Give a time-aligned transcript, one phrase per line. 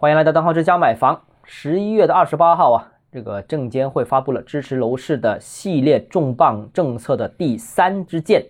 [0.00, 1.20] 欢迎来到邓浩之家买房。
[1.44, 8.46] 十一月的二十八号啊，这个证监会发布了支持楼市的系列重磅政策的第三支箭。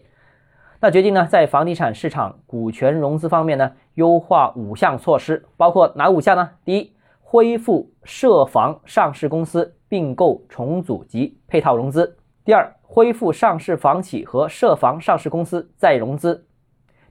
[0.78, 6.50] 那决定呢，在房地产市场股权融资方面呢，优化五项措施，包括哪五项呢？
[6.64, 12.14] 第一，恢复涉房上市公司并购重组及配套融资；
[12.44, 16.44] 第二，恢复上市房企和涉房上市公司再融资；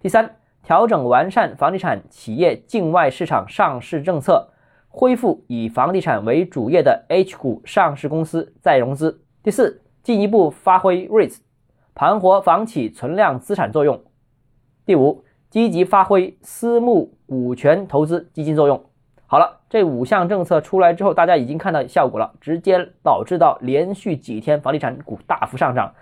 [0.01, 0.37] 第三。
[0.69, 4.49] 调整完善房地产企业境外市场上市政策，
[4.87, 9.23] 恢复以房地产为主业的 H 股上市公司再融资。
[9.41, 11.37] 第四，进一步发挥 REITs
[11.95, 13.99] 盘活房企存量资产作用。
[14.85, 18.79] 第五，积极发挥私募股权投资基金作用。
[19.25, 25.95] 好了，这五项政策出来之后，大家已经看到效果了，直接导致到连续几天房地产股大幅上涨。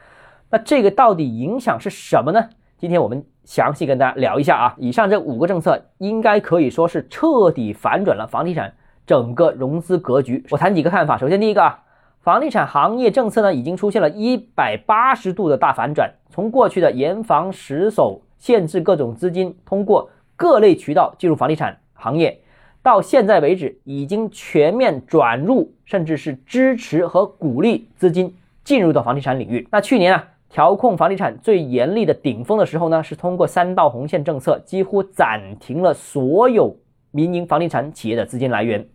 [0.50, 2.50] 那这个到底影响是什么呢？
[2.78, 8.74] 今天我们详细跟大家聊一下啊，以上这五个政策应该可以说是彻底反转了房地产
[9.06, 10.46] 整个融资格局。
[10.50, 11.18] 我谈几个看法。
[11.18, 11.80] 首先，第一个啊，
[12.20, 22.42] 房地产行业政策呢已经出现了一百八十度的大反转，从过去的严防死守、限制各种资金通过各类渠道进入房地产行业，
[22.84, 29.66] 到现在为止已经全面转入，甚至是支持和鼓励资金进入到房地产领域。
[29.72, 30.28] 那去年啊。
[30.50, 36.78] 调控房地产最严厉的顶峰的时候呢，是通过三道红线政策，几乎暂停了所有
[37.12, 38.88] 民营房地产企业的资金来源。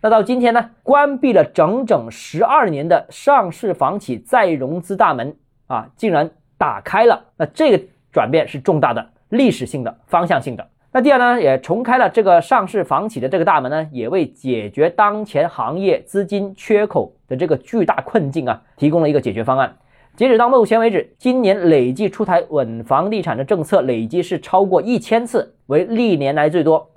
[0.00, 7.24] 那到今天呢，关闭了整整十二年的上市房企再融资大门啊，竟然打开了。
[7.36, 10.68] 那这个转变是重大的、历史性的、方向性的。
[10.92, 19.74] 那第二呢，也重开了这个上市房企的这个大门呢，也为解决当前行业资金缺口的这个巨大困境啊，提供了一个解决方案。
[20.14, 26.90] 截止到目前为止，今年累计出台稳房地产的政策累计是超过一千次，为历年来最多。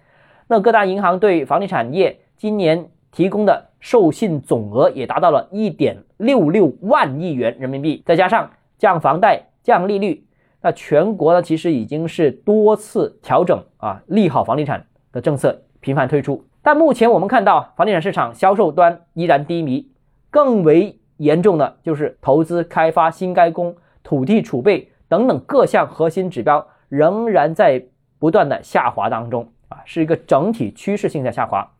[0.47, 8.03] 那各大银行对房地产业今年提供的授信总额也达到了一点六六万亿元人民币。
[8.05, 10.25] 再加上降房贷、降利率，
[10.62, 16.44] 那全国呢其实已经是多次调整啊，利好房地产的政策频繁推出。
[16.62, 19.88] 但目前我们看到房地产市场销售端依然低迷，
[20.29, 21.00] 更为。
[21.17, 27.85] 严重的就是投资开发、新开工、土地储备等等各项核心指标仍然在
[28.19, 31.71] 不断的下滑当中啊，是一个整体趋势性的下滑。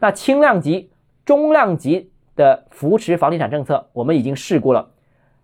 [0.00, 0.90] 那轻量级、
[1.24, 4.90] 中量级的扶持房地产政策我们已经试过了，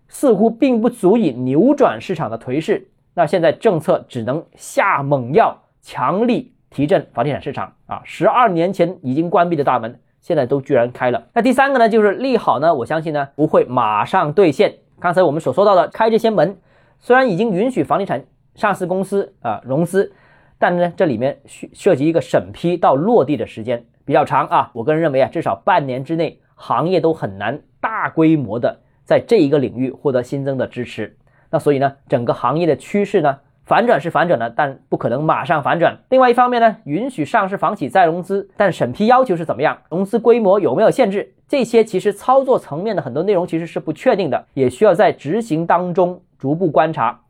[0.07, 2.87] 似乎并不足以扭转市场的颓势。
[3.13, 8.01] 那现在政策只能下猛药，强力提振房地产市场啊！
[8.03, 9.99] 十二年前已经关闭的大门。
[10.25, 11.27] 现在都居然开了。
[11.33, 14.77] 那第三个呢，就是利好呢，我相信呢不会马上兑现。
[14.99, 16.57] 刚才我们所说到的开这些门，
[16.99, 18.25] 虽然已经允许房地产
[18.55, 20.11] 上市公司啊融资，
[20.57, 24.71] 但呢这里面需涉及一个审批到落地的时间比较长啊。
[24.73, 31.15] 我个人认为啊，至少半年之内，行业都很难大规模的在这一个领域获得新增的支持。
[31.51, 33.37] 那所以呢，整个行业的趋势呢？
[33.65, 35.97] 反转是反转的，但不可能马上反转。
[36.09, 39.79] 另外一方面呢，允许上市房企再融资，但审批要求是怎么样？
[39.89, 41.33] 融资规模有没有限制？
[41.47, 47.21] 这些其实操作层面的很多内容其实是不确定的，也需要在执行当中逐步观察。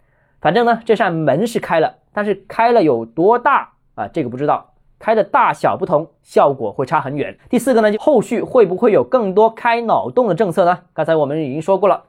[0.41, 4.07] 反正呢，这扇门是开了，但是开了有多大啊？
[4.09, 7.37] 这个不知道，开的大小不同，效果会差很远。
[7.49, 10.79] 第四个呢，就后续会不会有更多开脑洞的政策呢？
[10.93, 12.03] 刚才我们已经说过了。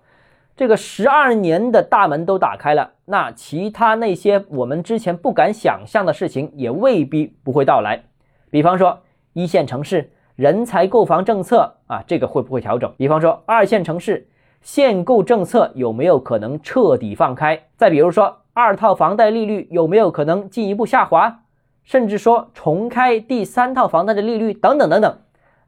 [0.56, 8.02] 这个十二年的大门都打开了，那其他那些我们之前不敢想象的事情也未必不会到来。
[8.50, 8.98] 比方说
[9.34, 12.90] 一线城市人才购房政策啊，这个会不会调整？
[12.96, 14.26] 比方说二线城市
[14.62, 17.64] 限购政策有没有可能彻底放开？
[17.76, 21.40] 再比如说二套房贷利率有没有可能进一步下滑？
[21.84, 25.18] 甚至说重开第三套房贷的利率等等等等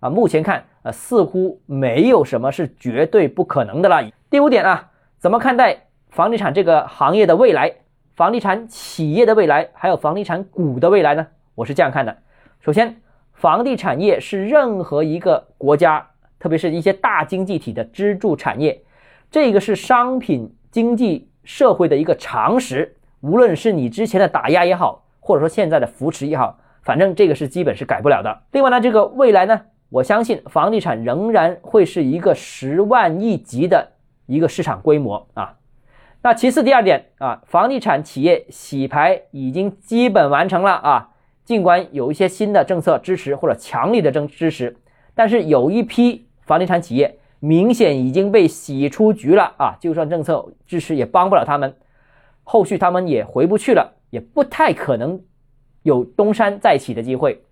[0.00, 4.03] 啊，目前看呃似乎没有什么是绝对不可能的了。
[4.30, 7.72] 第五点啊，怎么看待房地产这个行业的未来、
[8.14, 11.26] 房地产企业的未来，还有房地产股的未来呢？
[11.54, 12.14] 我是这样看的：
[12.60, 13.00] 首先，
[13.32, 16.06] 房地产业是任何一个国家，
[16.38, 18.78] 特别是一些大经济体的支柱产业，
[19.30, 22.94] 这个是商品经济社会的一个常识。
[23.22, 28.42] 无论是你之前的打压也好，或者说现在的扶持也好，反正这个是基本是改不了的。
[28.52, 29.58] 另外呢，这个未来呢，
[29.88, 33.92] 我相信房地产仍然会是一个十万亿级的。
[34.34, 35.56] 一个市场规模啊，
[36.22, 41.10] 那其次第二点啊，房地产企业洗牌已经基本完成了啊，
[41.44, 44.76] 尽管有一些新的政策支持或者强力的政支持，
[45.14, 51.74] 但是有一批房地产企业明显已经被洗出局了啊，就算政策支持也帮不了他们，
[52.44, 55.22] 后续他们也回不去了，也不太可能
[55.82, 57.44] 有东山再起的机会。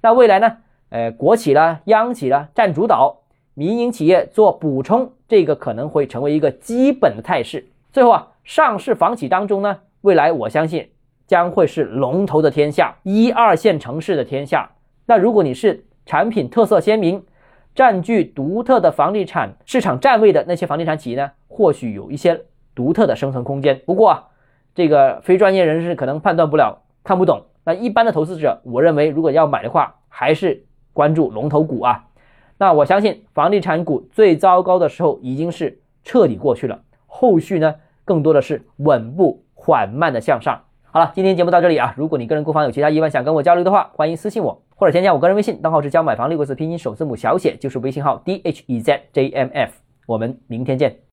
[0.00, 0.58] 那未来呢，
[0.90, 3.23] 呃，国企啦、央企啦占主导，
[3.54, 7.64] 民营企业做补充，这个可能会成为一个基本的态势。
[7.92, 10.90] 最后啊，上市房企当中呢，未来我相信
[11.28, 14.68] 将会是龙头的天下，一二线城市的天下。
[15.06, 17.24] 那如果你是产品特色鲜明、
[17.76, 22.42] 占据独特的房地产市场站位的那些房地产企业呢，或许有一些
[22.74, 23.80] 独特的生存空间。
[23.86, 24.24] 不过啊，
[24.74, 27.44] 这个非专业人士可能判断不了、看不懂。
[27.64, 32.04] 那一般的投资者，我认为如果要买的话，还是关注龙头股啊。
[32.58, 37.74] 那我相信房地产股最糟糕的时候已经是彻底过去了，后续呢
[38.04, 40.62] 更多的是稳步缓慢的向上。
[40.82, 41.92] 好了，今天节目到这里啊。
[41.96, 49.72] 如果你个人购房有其他疑问想跟我交流的话，欢迎私信我或者添加我个人微信，账号是教买房六个字拼音首字母小写，就是微信号 d h e z j m f。
[50.06, 50.98] 我们明天见。